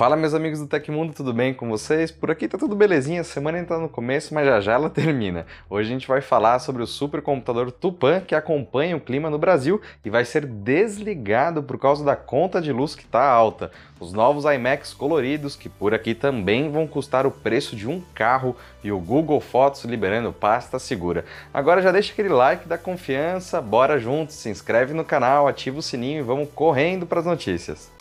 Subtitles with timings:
[0.00, 2.10] Fala meus amigos do Tecmundo, tudo bem com vocês?
[2.10, 4.88] Por aqui tá tudo belezinha, a semana ainda tá no começo, mas já já ela
[4.88, 5.44] termina.
[5.68, 9.78] Hoje a gente vai falar sobre o supercomputador Tupan que acompanha o clima no Brasil
[10.02, 13.70] e vai ser desligado por causa da conta de luz que tá alta.
[14.00, 18.56] Os novos iMacs coloridos que por aqui também vão custar o preço de um carro
[18.82, 21.26] e o Google Fotos liberando pasta segura.
[21.52, 25.82] Agora já deixa aquele like da confiança, bora juntos, se inscreve no canal, ativa o
[25.82, 27.92] sininho e vamos correndo para as notícias.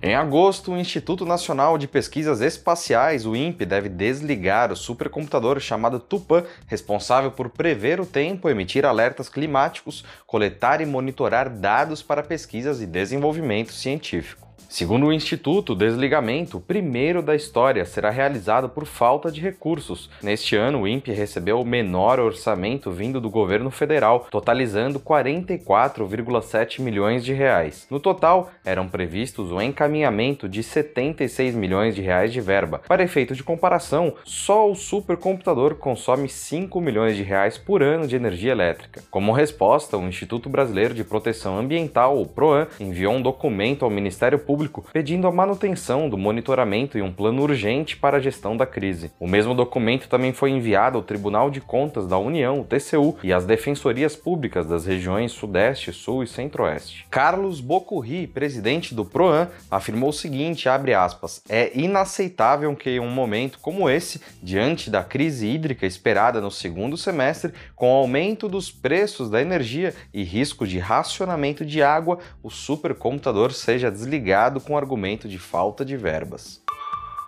[0.00, 5.98] Em agosto, o Instituto Nacional de Pesquisas Espaciais, o INPE, deve desligar o supercomputador chamado
[5.98, 12.80] Tupan, responsável por prever o tempo, emitir alertas climáticos, coletar e monitorar dados para pesquisas
[12.80, 14.47] e desenvolvimento científico.
[14.68, 20.10] Segundo o Instituto, o desligamento, o primeiro da história, será realizado por falta de recursos.
[20.22, 27.24] Neste ano, o INPE recebeu o menor orçamento vindo do governo federal, totalizando 44,7 milhões
[27.24, 27.86] de reais.
[27.90, 32.82] No total, eram previstos o encaminhamento de 76 milhões de reais de verba.
[32.86, 38.16] Para efeito de comparação, só o supercomputador consome 5 milhões de reais por ano de
[38.16, 39.02] energia elétrica.
[39.10, 44.38] Como resposta, o Instituto Brasileiro de Proteção Ambiental, o PROAN, enviou um documento ao Ministério
[44.48, 49.12] Público pedindo a manutenção do monitoramento e um plano urgente para a gestão da crise.
[49.20, 53.44] O mesmo documento também foi enviado ao Tribunal de Contas da União, TCU, e às
[53.44, 57.04] defensorias públicas das regiões Sudeste, Sul e Centro-Oeste.
[57.10, 63.58] Carlos Bocurri, presidente do PROAN, afirmou o seguinte, aspas, é inaceitável que em um momento
[63.60, 69.42] como esse, diante da crise hídrica esperada no segundo semestre, com aumento dos preços da
[69.42, 75.84] energia e risco de racionamento de água, o supercomputador seja desligado com argumento de falta
[75.84, 76.62] de verbas.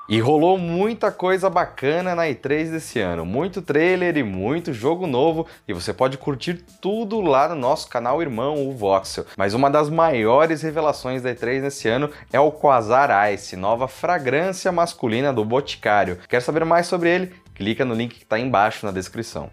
[0.08, 5.46] E rolou muita coisa bacana na E3 desse ano, muito trailer e muito jogo novo,
[5.68, 9.24] e você pode curtir tudo lá no nosso canal irmão, o Voxel.
[9.36, 14.72] Mas uma das maiores revelações da E3 nesse ano é o Quasar Ice, nova fragrância
[14.72, 16.18] masculina do Boticário.
[16.28, 17.32] Quer saber mais sobre ele?
[17.54, 19.48] Clica no link que está embaixo na descrição.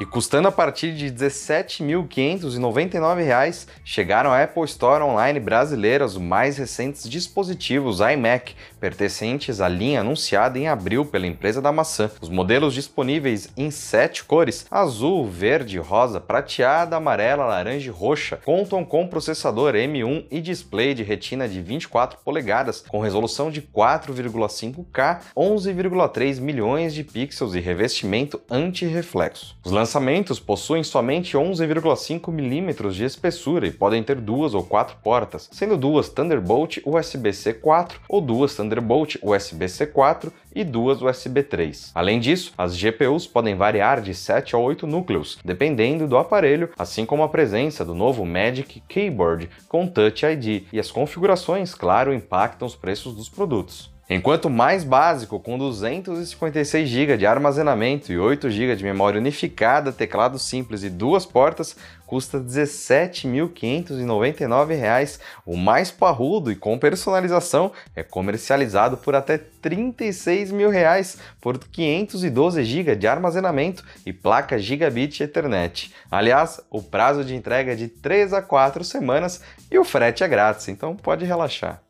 [0.00, 6.58] E custando a partir de R$ 17.599, chegaram à Apple Store Online brasileira os mais
[6.58, 12.10] recentes dispositivos iMac, pertencentes à linha anunciada em abril pela empresa da maçã.
[12.20, 18.84] Os modelos disponíveis em sete cores: azul, verde, rosa, prateada, amarela, laranja e roxa, contam
[18.84, 26.40] com processador M1 e display de retina de 24 polegadas, com resolução de 4,5K, 11,3
[26.40, 29.56] milhões de pixels e revestimento anti-reflexo.
[29.64, 35.46] Os lançamentos possuem somente 11,5 mm de espessura e podem ter duas ou quatro portas,
[35.52, 41.92] sendo duas Thunderbolt USB-C 4 ou duas Thunderbolt USB-C 4 e duas USB 3.
[41.94, 47.04] Além disso, as GPUs podem variar de 7 a 8 núcleos, dependendo do aparelho, assim
[47.04, 52.66] como a presença do novo Magic Keyboard com Touch ID, e as configurações, claro, impactam
[52.66, 53.93] os preços dos produtos.
[54.08, 60.38] Enquanto mais básico, com 256 GB de armazenamento e 8 GB de memória unificada, teclado
[60.38, 61.74] simples e duas portas,
[62.06, 65.18] custa R$ 17.599.
[65.46, 72.62] O mais parrudo e com personalização é comercializado por até 36 mil reais por 512
[72.62, 75.94] GB de armazenamento e placa Gigabit Ethernet.
[76.10, 79.40] Aliás, o prazo de entrega é de 3 a 4 semanas
[79.70, 81.80] e o frete é grátis, então pode relaxar.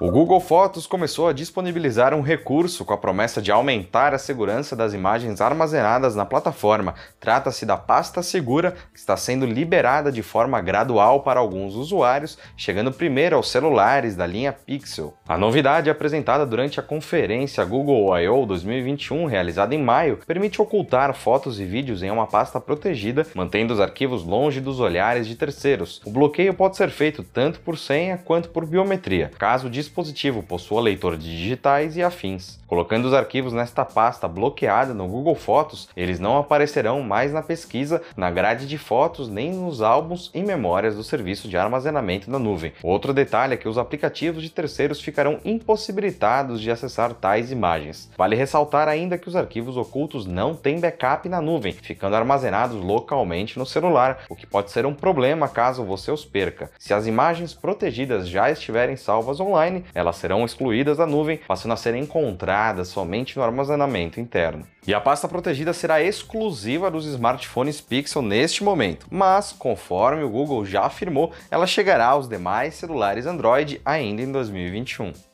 [0.00, 4.74] O Google Fotos começou a disponibilizar um recurso com a promessa de aumentar a segurança
[4.74, 6.96] das imagens armazenadas na plataforma.
[7.20, 12.90] Trata-se da pasta segura que está sendo liberada de forma gradual para alguns usuários, chegando
[12.90, 15.14] primeiro aos celulares da linha Pixel.
[15.28, 18.46] A novidade apresentada durante a conferência Google I.O.
[18.46, 23.80] 2021, realizada em maio, permite ocultar fotos e vídeos em uma pasta protegida, mantendo os
[23.80, 26.02] arquivos longe dos olhares de terceiros.
[26.04, 29.30] O bloqueio pode ser feito tanto por senha quanto por biometria.
[29.38, 32.58] Caso dispositivo possua leitor de digitais e afins.
[32.66, 38.02] Colocando os arquivos nesta pasta bloqueada no Google Fotos, eles não aparecerão mais na pesquisa,
[38.16, 42.72] na grade de fotos, nem nos álbuns e memórias do serviço de armazenamento da nuvem.
[42.82, 48.10] Outro detalhe é que os aplicativos de terceiros ficarão impossibilitados de acessar tais imagens.
[48.16, 53.58] Vale ressaltar ainda que os arquivos ocultos não têm backup na nuvem, ficando armazenados localmente
[53.58, 56.70] no celular, o que pode ser um problema caso você os perca.
[56.78, 61.76] Se as imagens protegidas já estiverem salvas online, elas serão excluídas da nuvem, passando a
[61.76, 64.66] ser encontradas somente no armazenamento interno.
[64.86, 70.64] E a pasta protegida será exclusiva dos smartphones Pixel neste momento, mas, conforme o Google
[70.64, 75.33] já afirmou, ela chegará aos demais celulares Android ainda em 2021.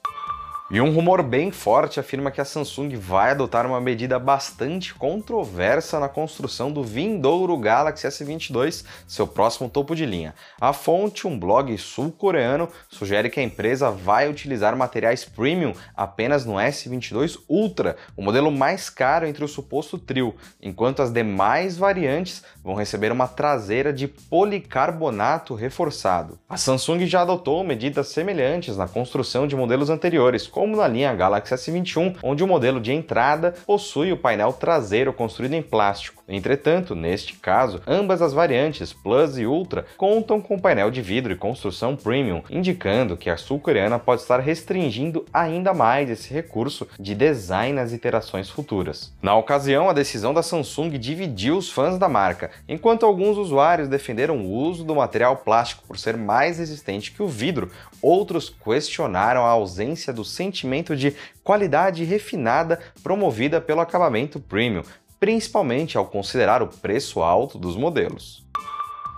[0.72, 5.98] E um rumor bem forte afirma que a Samsung vai adotar uma medida bastante controversa
[5.98, 10.32] na construção do vindouro Galaxy S22, seu próximo topo de linha.
[10.60, 16.54] A fonte, um blog sul-coreano, sugere que a empresa vai utilizar materiais premium apenas no
[16.54, 22.76] S22 Ultra, o modelo mais caro entre o suposto trio, enquanto as demais variantes vão
[22.76, 26.38] receber uma traseira de policarbonato reforçado.
[26.48, 31.54] A Samsung já adotou medidas semelhantes na construção de modelos anteriores, como na linha Galaxy
[31.54, 36.19] S21, onde o modelo de entrada possui o painel traseiro construído em plástico.
[36.30, 41.36] Entretanto, neste caso, ambas as variantes Plus e Ultra contam com painel de vidro e
[41.36, 47.72] construção premium, indicando que a sul-coreana pode estar restringindo ainda mais esse recurso de design
[47.72, 49.12] nas iterações futuras.
[49.20, 54.38] Na ocasião, a decisão da Samsung dividiu os fãs da marca, enquanto alguns usuários defenderam
[54.38, 59.50] o uso do material plástico por ser mais resistente que o vidro, outros questionaram a
[59.50, 64.82] ausência do sentimento de qualidade refinada promovida pelo acabamento premium,
[65.20, 68.42] principalmente ao considerar o preço alto dos modelos.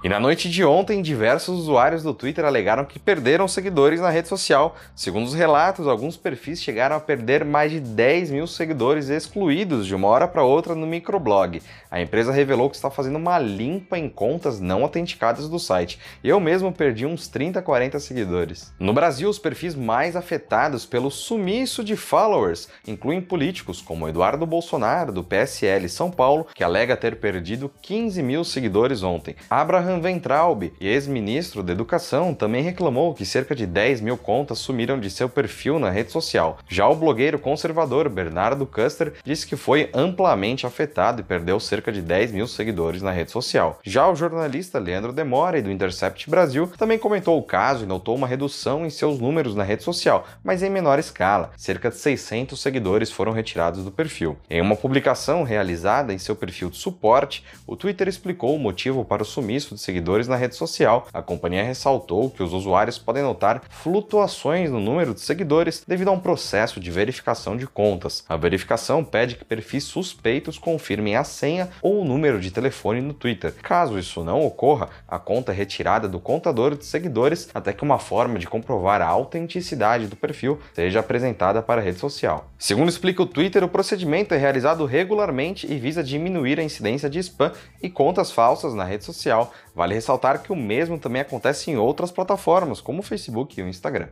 [0.04, 4.26] E na noite de ontem, diversos usuários do Twitter alegaram que perderam seguidores na rede
[4.26, 4.74] social.
[4.96, 9.94] Segundo os relatos, alguns perfis chegaram a perder mais de 10 mil seguidores excluídos de
[9.94, 11.62] uma hora para outra no microblog.
[11.88, 16.00] A empresa revelou que está fazendo uma limpa em contas não autenticadas do site.
[16.24, 18.74] Eu mesmo perdi uns 30, 40 seguidores.
[18.80, 25.12] No Brasil, os perfis mais afetados pelo sumiço de followers incluem políticos como Eduardo Bolsonaro,
[25.12, 29.36] do PSL São Paulo, que alega ter perdido 15 mil seguidores ontem.
[29.48, 34.98] Abraham Johann Weintraub, ex-ministro da Educação, também reclamou que cerca de 10 mil contas sumiram
[34.98, 36.58] de seu perfil na rede social.
[36.68, 42.00] Já o blogueiro conservador Bernardo Custer disse que foi amplamente afetado e perdeu cerca de
[42.00, 43.78] 10 mil seguidores na rede social.
[43.82, 48.26] Já o jornalista Leandro Demore, do Intercept Brasil, também comentou o caso e notou uma
[48.26, 51.50] redução em seus números na rede social, mas em menor escala.
[51.56, 54.38] Cerca de 600 seguidores foram retirados do perfil.
[54.48, 59.22] Em uma publicação realizada em seu perfil de suporte, o Twitter explicou o motivo para
[59.22, 61.06] o sumiço de seguidores na rede social.
[61.12, 66.12] A companhia ressaltou que os usuários podem notar flutuações no número de seguidores devido a
[66.12, 68.24] um processo de verificação de contas.
[68.28, 73.14] A verificação pede que perfis suspeitos confirmem a senha ou o número de telefone no
[73.14, 73.54] Twitter.
[73.62, 77.98] Caso isso não ocorra, a conta é retirada do contador de seguidores até que uma
[77.98, 82.50] forma de comprovar a autenticidade do perfil seja apresentada para a rede social.
[82.58, 87.18] Segundo explica o Twitter, o procedimento é realizado regularmente e visa diminuir a incidência de
[87.18, 87.52] spam
[87.82, 92.10] e contas falsas na rede social, Vale ressaltar que o mesmo também acontece em outras
[92.10, 94.08] plataformas, como o Facebook e o Instagram.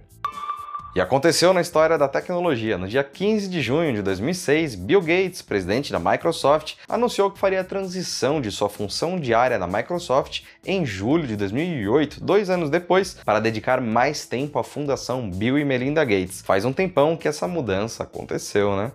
[0.93, 2.77] E aconteceu na história da tecnologia.
[2.77, 7.61] No dia 15 de junho de 2006, Bill Gates, presidente da Microsoft, anunciou que faria
[7.61, 13.15] a transição de sua função diária na Microsoft em julho de 2008, dois anos depois,
[13.25, 16.43] para dedicar mais tempo à fundação Bill e Melinda Gates.
[16.43, 18.91] Faz um tempão que essa mudança aconteceu, né?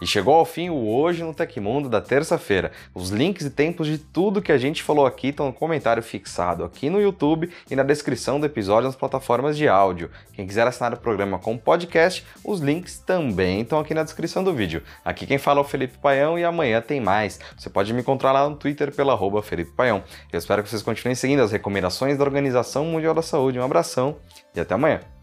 [0.00, 2.70] E chegou ao fim o Hoje no Tecmundo da terça-feira.
[2.94, 6.64] Os links e tempos de tudo que a gente falou aqui estão no comentário fixado
[6.64, 10.10] aqui no YouTube e na descrição do episódio nas plataformas de áudio.
[10.34, 14.52] Quem quiser assinar o programa com podcast, os links também estão aqui na descrição do
[14.52, 14.82] vídeo.
[15.04, 17.40] Aqui quem fala é o Felipe Paião e amanhã tem mais.
[17.56, 20.04] Você pode me encontrar lá no Twitter pela arroba Felipe Paião.
[20.30, 23.58] Eu espero que vocês continuem seguindo as recomendações da Organização Mundial da Saúde.
[23.58, 24.16] Um abração
[24.54, 25.15] e até amanhã.